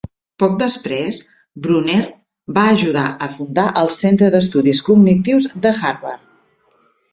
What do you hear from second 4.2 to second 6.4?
d'Estudis Cognitius de Harvard.